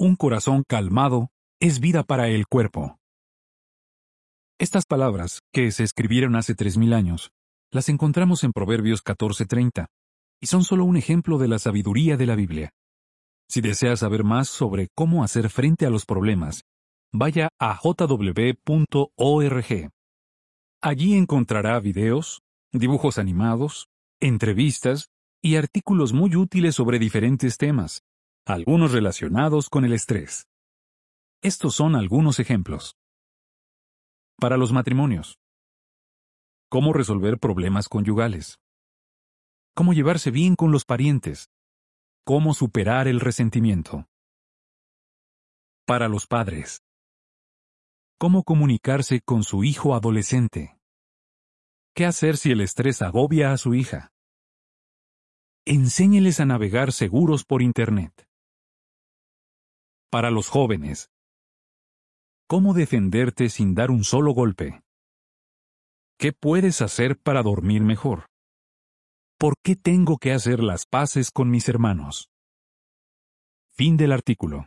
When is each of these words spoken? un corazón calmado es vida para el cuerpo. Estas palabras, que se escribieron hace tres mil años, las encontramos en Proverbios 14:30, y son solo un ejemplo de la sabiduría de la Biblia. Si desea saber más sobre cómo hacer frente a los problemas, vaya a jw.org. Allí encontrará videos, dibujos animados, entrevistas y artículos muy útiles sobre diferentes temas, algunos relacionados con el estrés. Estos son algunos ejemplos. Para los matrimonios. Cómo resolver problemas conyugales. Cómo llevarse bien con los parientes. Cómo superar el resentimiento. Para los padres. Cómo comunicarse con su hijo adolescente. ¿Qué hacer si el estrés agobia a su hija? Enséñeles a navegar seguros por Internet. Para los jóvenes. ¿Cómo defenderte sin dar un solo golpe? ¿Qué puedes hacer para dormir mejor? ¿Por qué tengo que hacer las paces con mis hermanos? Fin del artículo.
un 0.00 0.16
corazón 0.16 0.64
calmado 0.66 1.30
es 1.60 1.78
vida 1.78 2.04
para 2.04 2.28
el 2.28 2.46
cuerpo. 2.46 2.98
Estas 4.58 4.86
palabras, 4.86 5.42
que 5.52 5.70
se 5.72 5.84
escribieron 5.84 6.36
hace 6.36 6.54
tres 6.54 6.78
mil 6.78 6.94
años, 6.94 7.32
las 7.70 7.90
encontramos 7.90 8.42
en 8.42 8.52
Proverbios 8.52 9.04
14:30, 9.04 9.88
y 10.40 10.46
son 10.46 10.64
solo 10.64 10.86
un 10.86 10.96
ejemplo 10.96 11.36
de 11.36 11.48
la 11.48 11.58
sabiduría 11.58 12.16
de 12.16 12.24
la 12.24 12.34
Biblia. 12.34 12.70
Si 13.46 13.60
desea 13.60 13.94
saber 13.94 14.24
más 14.24 14.48
sobre 14.48 14.88
cómo 14.94 15.22
hacer 15.22 15.50
frente 15.50 15.84
a 15.84 15.90
los 15.90 16.06
problemas, 16.06 16.62
vaya 17.12 17.50
a 17.58 17.76
jw.org. 17.76 18.56
Allí 20.80 21.14
encontrará 21.14 21.78
videos, 21.78 22.40
dibujos 22.72 23.18
animados, 23.18 23.90
entrevistas 24.18 25.10
y 25.42 25.56
artículos 25.56 26.14
muy 26.14 26.36
útiles 26.36 26.74
sobre 26.74 26.98
diferentes 26.98 27.58
temas, 27.58 28.02
algunos 28.52 28.92
relacionados 28.92 29.68
con 29.68 29.84
el 29.84 29.92
estrés. 29.92 30.46
Estos 31.42 31.74
son 31.74 31.96
algunos 31.96 32.38
ejemplos. 32.38 32.96
Para 34.36 34.56
los 34.56 34.72
matrimonios. 34.72 35.38
Cómo 36.68 36.92
resolver 36.92 37.38
problemas 37.38 37.88
conyugales. 37.88 38.58
Cómo 39.74 39.92
llevarse 39.92 40.30
bien 40.30 40.56
con 40.56 40.70
los 40.72 40.84
parientes. 40.84 41.50
Cómo 42.24 42.54
superar 42.54 43.08
el 43.08 43.20
resentimiento. 43.20 44.06
Para 45.86 46.08
los 46.08 46.26
padres. 46.26 46.82
Cómo 48.18 48.44
comunicarse 48.44 49.20
con 49.22 49.44
su 49.44 49.64
hijo 49.64 49.94
adolescente. 49.94 50.78
¿Qué 51.94 52.06
hacer 52.06 52.36
si 52.36 52.50
el 52.52 52.60
estrés 52.60 53.02
agobia 53.02 53.52
a 53.52 53.56
su 53.56 53.74
hija? 53.74 54.12
Enséñeles 55.64 56.40
a 56.40 56.46
navegar 56.46 56.92
seguros 56.92 57.44
por 57.44 57.62
Internet. 57.62 58.29
Para 60.10 60.32
los 60.32 60.48
jóvenes. 60.48 61.08
¿Cómo 62.48 62.74
defenderte 62.74 63.48
sin 63.48 63.76
dar 63.76 63.92
un 63.92 64.02
solo 64.02 64.32
golpe? 64.32 64.82
¿Qué 66.18 66.32
puedes 66.32 66.82
hacer 66.82 67.16
para 67.16 67.44
dormir 67.44 67.82
mejor? 67.82 68.26
¿Por 69.38 69.54
qué 69.62 69.76
tengo 69.76 70.18
que 70.18 70.32
hacer 70.32 70.64
las 70.64 70.84
paces 70.84 71.30
con 71.30 71.48
mis 71.48 71.68
hermanos? 71.68 72.28
Fin 73.70 73.96
del 73.96 74.10
artículo. 74.10 74.66